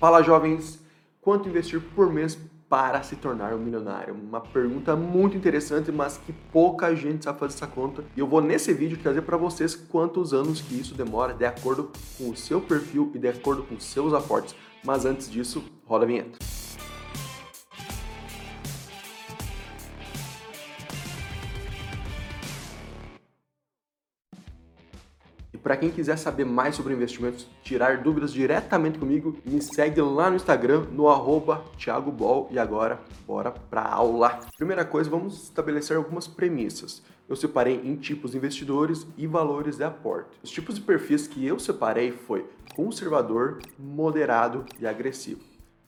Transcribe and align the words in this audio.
Fala 0.00 0.22
jovens, 0.22 0.80
quanto 1.20 1.46
investir 1.46 1.78
por 1.94 2.10
mês 2.10 2.38
para 2.70 3.02
se 3.02 3.16
tornar 3.16 3.52
um 3.52 3.58
milionário? 3.58 4.14
Uma 4.14 4.40
pergunta 4.40 4.96
muito 4.96 5.36
interessante, 5.36 5.92
mas 5.92 6.16
que 6.16 6.32
pouca 6.32 6.96
gente 6.96 7.24
sabe 7.24 7.38
fazer 7.38 7.52
essa 7.52 7.66
conta. 7.66 8.02
E 8.16 8.20
eu 8.20 8.26
vou 8.26 8.40
nesse 8.40 8.72
vídeo 8.72 8.96
trazer 8.96 9.20
para 9.20 9.36
vocês 9.36 9.74
quantos 9.74 10.32
anos 10.32 10.62
que 10.62 10.74
isso 10.74 10.94
demora 10.94 11.34
de 11.34 11.44
acordo 11.44 11.90
com 12.16 12.30
o 12.30 12.36
seu 12.36 12.62
perfil 12.62 13.12
e 13.14 13.18
de 13.18 13.28
acordo 13.28 13.62
com 13.62 13.78
seus 13.78 14.14
aportes. 14.14 14.56
Mas 14.82 15.04
antes 15.04 15.30
disso, 15.30 15.62
roda 15.84 16.06
a 16.06 16.08
vinheta. 16.08 16.38
Para 25.62 25.76
quem 25.76 25.90
quiser 25.90 26.16
saber 26.16 26.44
mais 26.44 26.74
sobre 26.74 26.94
investimentos, 26.94 27.46
tirar 27.62 27.98
dúvidas 27.98 28.32
diretamente 28.32 28.98
comigo, 28.98 29.36
me 29.44 29.60
segue 29.60 30.00
lá 30.00 30.30
no 30.30 30.36
Instagram, 30.36 30.86
no 30.92 31.08
arroba 31.08 31.64
Thiago. 31.78 32.48
E 32.50 32.58
agora, 32.58 33.00
bora 33.26 33.50
para 33.50 33.82
aula. 33.82 34.40
Primeira 34.56 34.84
coisa, 34.84 35.10
vamos 35.10 35.44
estabelecer 35.44 35.96
algumas 35.96 36.26
premissas. 36.26 37.02
Eu 37.28 37.36
separei 37.36 37.80
em 37.84 37.94
tipos 37.96 38.32
de 38.32 38.38
investidores 38.38 39.06
e 39.16 39.26
valores 39.26 39.76
de 39.76 39.84
aporte. 39.84 40.38
Os 40.42 40.50
tipos 40.50 40.74
de 40.74 40.80
perfis 40.80 41.28
que 41.28 41.46
eu 41.46 41.58
separei 41.58 42.10
foi 42.10 42.44
conservador, 42.74 43.58
moderado 43.78 44.64
e 44.80 44.86
agressivo. 44.86 45.40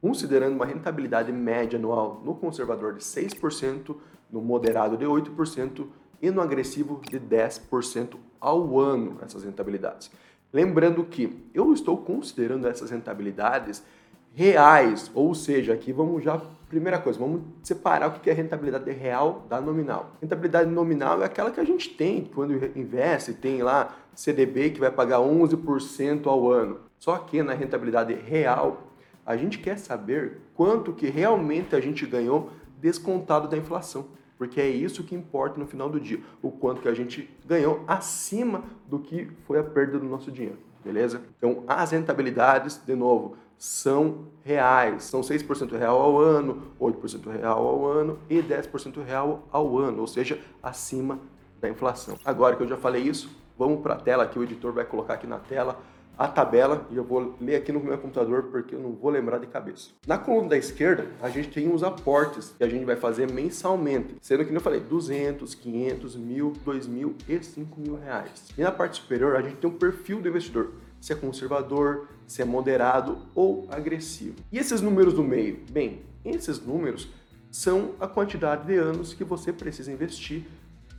Considerando 0.00 0.54
uma 0.54 0.66
rentabilidade 0.66 1.32
média 1.32 1.78
anual 1.78 2.20
no 2.24 2.34
conservador 2.34 2.94
de 2.94 3.02
6%, 3.02 3.96
no 4.30 4.40
moderado 4.40 4.96
de 4.96 5.04
8%, 5.04 5.86
e 6.24 6.30
no 6.30 6.40
agressivo 6.40 7.02
de 7.06 7.20
10% 7.20 8.16
ao 8.40 8.80
ano 8.80 9.18
essas 9.22 9.44
rentabilidades. 9.44 10.10
Lembrando 10.50 11.04
que 11.04 11.44
eu 11.52 11.70
estou 11.74 11.98
considerando 11.98 12.66
essas 12.66 12.90
rentabilidades 12.90 13.84
reais, 14.32 15.10
ou 15.14 15.34
seja, 15.34 15.74
aqui 15.74 15.92
vamos 15.92 16.24
já, 16.24 16.40
primeira 16.66 16.98
coisa, 16.98 17.18
vamos 17.18 17.42
separar 17.62 18.08
o 18.08 18.20
que 18.20 18.30
é 18.30 18.32
rentabilidade 18.32 18.90
real 18.90 19.44
da 19.50 19.60
nominal. 19.60 20.12
Rentabilidade 20.20 20.70
nominal 20.70 21.20
é 21.20 21.26
aquela 21.26 21.50
que 21.50 21.60
a 21.60 21.64
gente 21.64 21.90
tem 21.90 22.24
quando 22.24 22.54
investe, 22.74 23.34
tem 23.34 23.62
lá 23.62 23.94
CDB 24.14 24.70
que 24.70 24.80
vai 24.80 24.90
pagar 24.90 25.18
11% 25.18 26.26
ao 26.26 26.50
ano. 26.50 26.80
Só 26.98 27.18
que 27.18 27.42
na 27.42 27.52
rentabilidade 27.52 28.14
real, 28.14 28.84
a 29.26 29.36
gente 29.36 29.58
quer 29.58 29.78
saber 29.78 30.38
quanto 30.54 30.94
que 30.94 31.06
realmente 31.06 31.76
a 31.76 31.80
gente 31.80 32.06
ganhou 32.06 32.50
descontado 32.80 33.46
da 33.46 33.58
inflação 33.58 34.06
porque 34.44 34.60
é 34.60 34.68
isso 34.68 35.02
que 35.02 35.14
importa 35.14 35.58
no 35.58 35.66
final 35.66 35.88
do 35.88 35.98
dia, 35.98 36.20
o 36.42 36.50
quanto 36.50 36.82
que 36.82 36.88
a 36.88 36.92
gente 36.92 37.30
ganhou 37.46 37.82
acima 37.88 38.62
do 38.86 38.98
que 38.98 39.26
foi 39.46 39.58
a 39.58 39.64
perda 39.64 39.98
do 39.98 40.04
nosso 40.04 40.30
dinheiro, 40.30 40.58
beleza? 40.84 41.22
Então, 41.38 41.64
as 41.66 41.92
rentabilidades, 41.92 42.78
de 42.84 42.94
novo, 42.94 43.38
são 43.56 44.26
reais, 44.44 45.04
são 45.04 45.22
6% 45.22 45.78
real 45.78 45.98
ao 45.98 46.18
ano, 46.18 46.62
8% 46.78 47.30
real 47.40 47.66
ao 47.66 47.86
ano 47.86 48.18
e 48.28 48.42
10% 48.42 49.02
real 49.02 49.48
ao 49.50 49.78
ano, 49.78 50.02
ou 50.02 50.06
seja, 50.06 50.38
acima 50.62 51.18
da 51.58 51.70
inflação. 51.70 52.18
Agora 52.22 52.54
que 52.54 52.62
eu 52.62 52.68
já 52.68 52.76
falei 52.76 53.02
isso, 53.02 53.34
vamos 53.58 53.80
para 53.80 53.94
a 53.94 53.98
tela 53.98 54.26
que 54.26 54.38
o 54.38 54.42
editor 54.42 54.74
vai 54.74 54.84
colocar 54.84 55.14
aqui 55.14 55.26
na 55.26 55.38
tela 55.38 55.80
a 56.16 56.28
tabela 56.28 56.86
e 56.90 56.96
eu 56.96 57.04
vou 57.04 57.34
ler 57.40 57.56
aqui 57.56 57.72
no 57.72 57.80
meu 57.80 57.98
computador 57.98 58.44
porque 58.44 58.74
eu 58.74 58.80
não 58.80 58.92
vou 58.92 59.10
lembrar 59.10 59.38
de 59.38 59.46
cabeça. 59.46 59.90
Na 60.06 60.16
coluna 60.16 60.50
da 60.50 60.56
esquerda, 60.56 61.06
a 61.20 61.28
gente 61.28 61.48
tem 61.48 61.72
os 61.72 61.82
aportes 61.82 62.54
que 62.56 62.64
a 62.64 62.68
gente 62.68 62.84
vai 62.84 62.96
fazer 62.96 63.30
mensalmente, 63.30 64.16
sendo 64.20 64.44
que 64.44 64.54
eu 64.54 64.60
falei 64.60 64.80
200, 64.80 65.54
500, 65.54 66.16
mil, 66.16 66.52
dois 66.64 66.86
mil 66.86 67.16
e 67.28 67.42
cinco 67.42 67.80
mil 67.80 67.96
reais. 67.96 68.48
E 68.56 68.62
na 68.62 68.70
parte 68.70 69.00
superior, 69.00 69.36
a 69.36 69.42
gente 69.42 69.56
tem 69.56 69.68
um 69.68 69.74
perfil 69.74 70.20
do 70.20 70.28
investidor, 70.28 70.72
se 71.00 71.12
é 71.12 71.16
conservador, 71.16 72.08
se 72.26 72.42
é 72.42 72.44
moderado 72.44 73.18
ou 73.34 73.66
agressivo. 73.70 74.36
E 74.52 74.58
esses 74.58 74.80
números 74.80 75.14
do 75.14 75.22
meio? 75.22 75.58
Bem, 75.70 76.02
esses 76.24 76.64
números 76.64 77.08
são 77.50 77.92
a 78.00 78.08
quantidade 78.08 78.66
de 78.66 78.76
anos 78.76 79.14
que 79.14 79.24
você 79.24 79.52
precisa 79.52 79.92
investir 79.92 80.44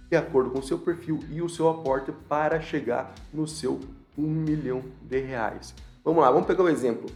de 0.10 0.16
acordo 0.16 0.52
com 0.52 0.60
o 0.60 0.64
seu 0.64 0.78
perfil 0.78 1.20
e 1.32 1.42
o 1.42 1.50
seu 1.50 1.68
aporte 1.68 2.12
para 2.30 2.62
chegar 2.62 3.14
no 3.34 3.48
seu 3.48 3.80
um 4.18 4.28
milhão 4.28 4.84
de 5.02 5.20
reais. 5.20 5.74
Vamos 6.04 6.22
lá, 6.22 6.32
vamos 6.32 6.48
pegar 6.48 6.64
um 6.64 6.70
exemplo. 6.70 7.10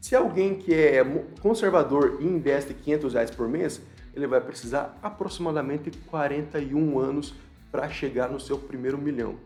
Se 0.00 0.14
alguém 0.14 0.54
que 0.54 0.72
é 0.72 1.04
conservador 1.40 2.18
e 2.20 2.24
investe 2.24 2.72
500 2.72 3.14
reais 3.14 3.30
por 3.30 3.48
mês, 3.48 3.80
ele 4.14 4.26
vai 4.26 4.40
precisar 4.40 4.96
aproximadamente 5.02 5.90
41 6.06 6.98
anos 6.98 7.34
para 7.70 7.88
chegar 7.88 8.28
no 8.28 8.38
seu 8.38 8.58
primeiro 8.58 8.96
milhão. 8.96 9.36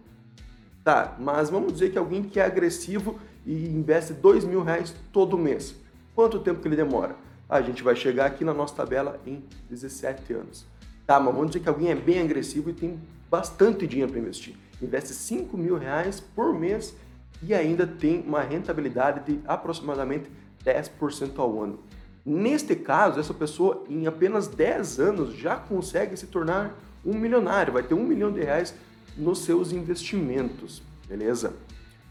Tá, 0.84 1.16
mas 1.18 1.48
vamos 1.48 1.72
dizer 1.72 1.90
que 1.90 1.98
alguém 1.98 2.22
que 2.22 2.40
é 2.40 2.44
agressivo 2.44 3.19
e 3.46 3.69
investe 3.69 4.12
2 4.12 4.44
mil 4.44 4.62
reais 4.62 4.94
todo 5.12 5.38
mês. 5.38 5.74
Quanto 6.14 6.40
tempo 6.40 6.60
que 6.60 6.69
ele 6.69 6.76
demora? 6.76 7.16
A 7.48 7.60
gente 7.60 7.82
vai 7.82 7.96
chegar 7.96 8.26
aqui 8.26 8.44
na 8.44 8.52
nossa 8.52 8.74
tabela 8.74 9.20
em 9.26 9.44
17 9.70 10.32
anos. 10.32 10.66
Tá, 11.06 11.19
mas 11.19 11.34
vamos 11.34 11.48
dizer 11.48 11.60
que 11.60 11.69
alguém 11.69 11.90
é 11.90 11.94
bem 11.94 12.20
agressivo 12.20 12.70
e 12.70 12.72
tem 12.72 13.00
bastante 13.30 13.86
dinheiro 13.86 14.10
para 14.10 14.20
investir 14.20 14.54
investe 14.82 15.15
5 15.15 15.56
mil 15.56 15.78
reais 15.78 16.20
por 16.20 16.53
mês 16.53 16.94
e 17.43 17.54
ainda 17.54 17.87
tem 17.87 18.20
uma 18.20 18.43
rentabilidade 18.43 19.32
de 19.32 19.41
aproximadamente 19.47 20.31
10% 20.65 21.38
ao 21.38 21.62
ano. 21.62 21.81
Neste 22.25 22.76
caso, 22.76 23.19
essa 23.19 23.34
pessoa 23.34 23.84
em 23.88 24.06
apenas 24.06 24.47
10 24.47 25.00
anos 25.00 25.34
já 25.34 25.56
consegue 25.56 26.16
se 26.16 26.26
tornar 26.26 26.78
um 27.04 27.15
milionário, 27.15 27.72
vai 27.72 27.82
ter 27.82 27.94
um 27.94 28.04
milhão 28.04 28.32
de 28.32 28.41
reais 28.41 28.75
nos 29.16 29.41
seus 29.41 29.72
investimentos, 29.72 30.82
beleza? 31.09 31.54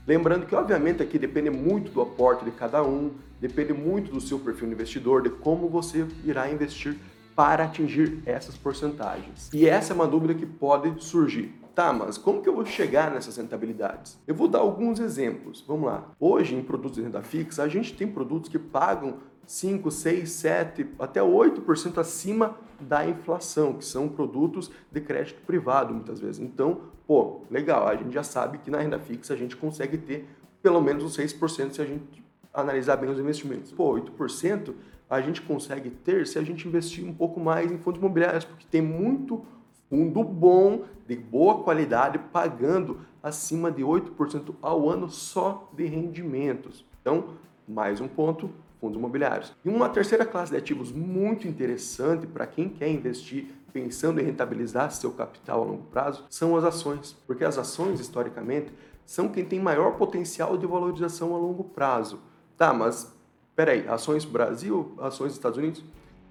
Lembrando 0.06 0.46
que, 0.46 0.56
obviamente, 0.56 1.02
aqui 1.02 1.18
depende 1.18 1.50
muito 1.50 1.92
do 1.92 2.02
aporte 2.02 2.44
de 2.44 2.52
cada 2.52 2.84
um, 2.84 3.12
depende 3.40 3.72
muito 3.72 4.12
do 4.12 4.20
seu 4.20 4.38
perfil 4.40 4.68
de 4.68 4.74
investidor, 4.74 5.22
de 5.22 5.30
como 5.30 5.70
você 5.70 6.06
irá 6.26 6.52
investir 6.52 6.98
para 7.42 7.64
atingir 7.64 8.22
essas 8.24 8.56
porcentagens. 8.56 9.50
E 9.52 9.68
essa 9.68 9.94
é 9.94 9.96
uma 9.96 10.06
dúvida 10.06 10.36
que 10.36 10.46
pode 10.46 11.04
surgir. 11.04 11.60
Tá, 11.74 11.92
mas 11.92 12.16
como 12.16 12.40
que 12.40 12.48
eu 12.48 12.54
vou 12.54 12.64
chegar 12.68 13.10
nessas 13.10 13.36
rentabilidades? 13.36 14.20
Eu 14.28 14.36
vou 14.36 14.48
dar 14.48 14.60
alguns 14.60 15.00
exemplos. 15.00 15.66
Vamos 15.68 15.88
lá. 15.88 16.12
Hoje, 16.20 16.56
em 16.56 16.62
produtos 16.62 17.00
de 17.00 17.02
renda 17.02 17.24
fixa, 17.24 17.64
a 17.64 17.68
gente 17.68 17.96
tem 17.96 18.08
produtos 18.08 18.48
que 18.48 18.60
pagam 18.60 19.16
5, 19.48 19.90
6, 19.90 20.30
7, 20.30 20.88
até 21.00 21.20
8% 21.20 21.98
acima 21.98 22.58
da 22.80 23.10
inflação, 23.10 23.74
que 23.74 23.86
são 23.86 24.08
produtos 24.08 24.70
de 24.92 25.02
crédito 25.02 25.42
privado, 25.42 25.96
muitas 25.96 26.20
vezes. 26.20 26.40
Então, 26.40 26.82
pô, 27.08 27.42
legal, 27.50 27.88
a 27.88 27.96
gente 27.96 28.14
já 28.14 28.22
sabe 28.22 28.60
que 28.60 28.70
na 28.70 28.78
renda 28.78 29.00
fixa 29.00 29.34
a 29.34 29.38
gente 29.38 29.58
consegue 29.58 29.98
ter 29.98 30.30
pelo 30.62 30.80
menos 30.80 31.04
os 31.04 31.18
6% 31.18 31.72
se 31.72 31.82
a 31.82 31.86
gente 31.86 32.24
analisar 32.54 32.98
bem 32.98 33.10
os 33.10 33.20
investimentos. 33.20 33.72
Pô, 33.72 33.94
8% 33.94 34.74
a 35.10 35.20
gente 35.20 35.42
consegue 35.42 35.90
ter 35.90 36.26
se 36.26 36.40
a 36.40 36.42
gente 36.42 36.68
investir 36.68 37.06
um 37.06 37.14
pouco 37.14 37.40
mais 37.40 37.72
em 37.72 37.78
fundos 37.78 38.00
imobiliários, 38.00 38.46
porque 38.46 38.66
tem 38.70 38.82
muito 38.82 39.44
fundo 39.90 40.24
bom, 40.24 40.86
de 41.06 41.18
boa 41.18 41.64
qualidade, 41.64 42.18
pagando 42.18 43.02
acima 43.22 43.70
de 43.70 43.84
8% 43.84 44.56
ao 44.62 44.90
ano 44.90 45.10
só 45.10 45.70
de 45.74 45.86
rendimentos. 45.86 46.86
Então, 47.02 47.32
mais 47.68 48.00
um 48.00 48.08
ponto, 48.08 48.50
fundos 48.80 48.98
imobiliários. 48.98 49.54
E 49.66 49.70
uma 49.70 49.90
terceira 49.90 50.26
classe 50.26 50.52
de 50.52 50.58
ativos 50.58 50.92
muito 50.92 51.48
interessante 51.48 52.26
para 52.26 52.48
quem 52.48 52.70
quer 52.70 52.90
investir 52.90 53.54
pensando 53.74 54.20
em 54.20 54.24
rentabilizar 54.24 54.92
seu 54.92 55.12
capital 55.12 55.62
a 55.62 55.66
longo 55.66 55.84
prazo 55.84 56.26
são 56.30 56.56
as 56.56 56.64
ações, 56.64 57.16
porque 57.26 57.44
as 57.44 57.58
ações, 57.58 58.00
historicamente, 58.00 58.72
são 59.06 59.30
quem 59.30 59.46
tem 59.46 59.60
maior 59.60 59.98
potencial 59.98 60.58
de 60.58 60.66
valorização 60.66 61.36
a 61.36 61.38
longo 61.38 61.64
prazo. 61.64 62.20
Tá, 62.58 62.74
mas 62.74 63.12
peraí, 63.56 63.88
ações 63.88 64.26
Brasil, 64.26 64.94
ações 65.00 65.34
Estados 65.34 65.58
Unidos? 65.58 65.84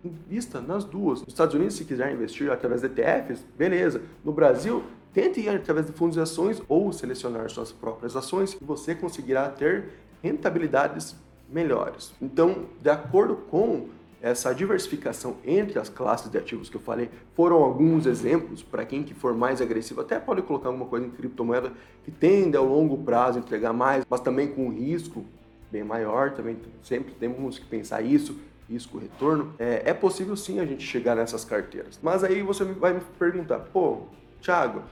invista 0.05 0.61
nas 0.61 0.85
duas. 0.85 1.21
Nos 1.21 1.29
Estados 1.29 1.55
Unidos, 1.55 1.75
se 1.75 1.85
quiser 1.85 2.13
investir 2.13 2.51
através 2.51 2.81
de 2.81 2.87
ETFs, 2.89 3.45
beleza. 3.57 4.01
No 4.25 4.33
Brasil, 4.33 4.83
tente 5.13 5.41
ir 5.41 5.49
através 5.49 5.87
de 5.87 5.93
fundos 5.93 6.15
de 6.15 6.21
ações 6.21 6.63
ou 6.69 6.93
selecionar 6.93 7.49
suas 7.51 7.73
próprias 7.73 8.17
ações 8.17 8.57
e 8.61 8.65
você 8.65 8.95
conseguirá 8.95 9.49
ter 9.49 9.91
rentabilidades 10.23 11.17
melhores. 11.49 12.13
Então, 12.21 12.67
de 12.81 12.91
acordo 12.91 13.37
com 13.37 13.89
essa 14.23 14.55
diversificação 14.55 15.37
entre 15.45 15.78
as 15.78 15.89
classes 15.89 16.31
de 16.31 16.37
ativos 16.37 16.69
que 16.69 16.77
eu 16.77 16.81
falei, 16.81 17.11
foram 17.34 17.57
alguns 17.57 18.05
exemplos 18.05 18.63
para 18.63 18.84
quem 18.84 19.03
que 19.03 19.15
for 19.15 19.34
mais 19.34 19.63
agressivo, 19.63 20.03
até 20.03 20.19
pode 20.19 20.43
colocar 20.43 20.69
alguma 20.69 20.84
coisa 20.84 21.07
em 21.07 21.11
criptomoeda 21.11 21.73
que 22.05 22.11
tende 22.11 22.55
ao 22.55 22.66
longo 22.66 22.99
prazo 22.99 23.39
entregar 23.39 23.73
mais, 23.73 24.05
mas 24.09 24.21
também 24.21 24.49
com 24.49 24.69
risco 24.69 25.25
bem 25.71 25.84
maior, 25.84 26.33
também 26.33 26.57
sempre 26.83 27.13
temos 27.15 27.59
que 27.59 27.67
pensar 27.67 28.03
isso, 28.03 28.39
risco, 28.69 28.99
retorno, 28.99 29.53
é, 29.59 29.83
é 29.87 29.95
possível 29.95 30.37
sim 30.37 30.61
a 30.61 30.65
gente 30.65 30.84
chegar 30.84 31.17
nessas 31.17 31.45
carteiras. 31.45 31.99
Mas 32.03 32.22
aí 32.22 32.43
você 32.43 32.65
vai 32.65 32.95
me 32.95 33.01
perguntar, 33.19 33.59
pô, 33.59 34.03
Thiago, 34.41 34.83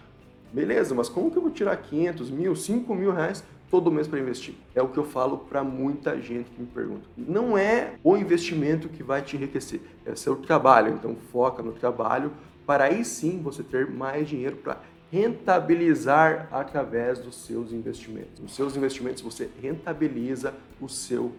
beleza, 0.53 0.95
mas 0.95 1.09
como 1.09 1.31
que 1.31 1.39
eu 1.39 1.43
vou 1.43 1.51
tirar 1.51 1.77
500, 1.77 2.31
mil, 2.31 2.57
5 2.57 2.95
mil 2.95 3.13
reais 3.13 3.45
todo 3.71 3.91
mês 3.91 4.09
para 4.09 4.19
investir? 4.19 4.55
É 4.75 4.83
o 4.83 4.89
que 4.89 4.99
eu 4.99 5.05
falo 5.05 5.39
para 5.39 5.63
muita 5.63 6.21
gente 6.21 6.51
que 6.51 6.61
me 6.61 6.67
pergunta. 6.67 7.03
Não 7.17 7.57
é 7.57 7.95
o 8.03 8.17
investimento 8.17 8.89
que 8.89 9.03
vai 9.03 9.23
te 9.23 9.37
enriquecer, 9.37 9.81
é 10.05 10.15
seu 10.17 10.37
trabalho. 10.37 10.95
Então 10.95 11.17
foca 11.31 11.63
no 11.63 11.73
trabalho 11.73 12.33
para 12.67 12.85
aí 12.85 13.05
sim 13.05 13.41
você 13.43 13.63
ter 13.63 13.89
mais 13.89 14.29
dinheiro 14.29 14.57
para 14.57 14.79
rentabilizar 15.11 16.49
através 16.51 17.19
dos 17.19 17.37
seus 17.37 17.73
investimentos. 17.73 18.41
Nos 18.41 18.55
seus 18.55 18.77
investimentos 18.77 19.23
você 19.23 19.49
rentabiliza 19.61 20.55
o 20.81 20.89
seu 20.89 21.33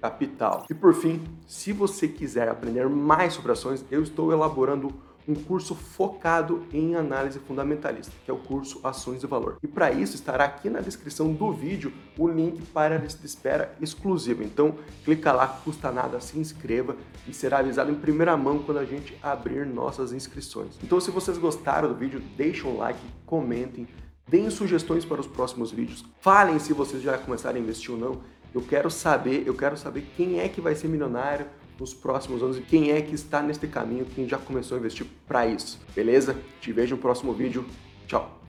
capital. 0.00 0.66
E 0.68 0.74
por 0.74 0.94
fim, 0.94 1.22
se 1.46 1.72
você 1.72 2.06
quiser 2.06 2.48
aprender 2.48 2.88
mais 2.88 3.32
sobre 3.32 3.52
ações, 3.52 3.84
eu 3.90 4.02
estou 4.02 4.32
elaborando 4.32 4.92
um 5.26 5.34
curso 5.34 5.74
focado 5.74 6.66
em 6.72 6.94
análise 6.94 7.38
fundamentalista, 7.38 8.12
que 8.24 8.30
é 8.30 8.34
o 8.34 8.38
curso 8.38 8.80
Ações 8.84 9.20
de 9.20 9.26
Valor. 9.26 9.56
E 9.62 9.66
para 9.66 9.90
isso 9.90 10.14
estará 10.14 10.44
aqui 10.44 10.68
na 10.68 10.80
descrição 10.80 11.32
do 11.32 11.52
vídeo 11.52 11.92
o 12.18 12.28
link 12.28 12.60
para 12.66 12.96
a 12.96 12.98
lista 12.98 13.20
de 13.20 13.26
espera 13.26 13.74
exclusiva. 13.80 14.44
Então, 14.44 14.76
clica 15.04 15.32
lá, 15.32 15.46
custa 15.46 15.90
nada, 15.90 16.20
se 16.20 16.38
inscreva 16.38 16.96
e 17.26 17.32
será 17.32 17.58
avisado 17.58 17.90
em 17.90 17.94
primeira 17.94 18.36
mão 18.36 18.58
quando 18.58 18.78
a 18.78 18.84
gente 18.84 19.16
abrir 19.22 19.66
nossas 19.66 20.12
inscrições. 20.12 20.78
Então, 20.82 21.00
se 21.00 21.10
vocês 21.10 21.38
gostaram 21.38 21.88
do 21.88 21.94
vídeo, 21.94 22.22
deixem 22.36 22.70
um 22.70 22.76
like, 22.76 23.00
comentem, 23.24 23.88
deem 24.28 24.50
sugestões 24.50 25.04
para 25.04 25.20
os 25.20 25.26
próximos 25.26 25.70
vídeos, 25.70 26.04
falem 26.20 26.58
se 26.58 26.72
vocês 26.72 27.02
já 27.02 27.16
começaram 27.18 27.56
a 27.56 27.60
investir 27.60 27.92
ou 27.92 27.98
não. 27.98 28.20
Eu 28.54 28.62
quero 28.62 28.88
saber, 28.88 29.42
eu 29.46 29.54
quero 29.54 29.76
saber 29.76 30.06
quem 30.16 30.38
é 30.38 30.48
que 30.48 30.60
vai 30.60 30.76
ser 30.76 30.86
milionário 30.86 31.46
nos 31.78 31.94
próximos 31.94 32.42
anos 32.42 32.58
e 32.58 32.60
quem 32.60 32.90
é 32.90 33.00
que 33.00 33.14
está 33.14 33.42
neste 33.42 33.66
caminho, 33.66 34.06
quem 34.14 34.28
já 34.28 34.38
começou 34.38 34.76
a 34.76 34.80
investir 34.80 35.06
para 35.26 35.46
isso. 35.46 35.80
Beleza? 35.94 36.36
Te 36.60 36.72
vejo 36.72 36.96
no 36.96 37.02
próximo 37.02 37.32
vídeo. 37.32 37.64
Tchau. 38.06 38.40